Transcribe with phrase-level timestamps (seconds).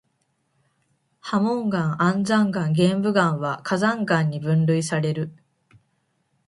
[1.31, 5.31] 流紋岩、安山岩、玄武岩は火山岩に分類される。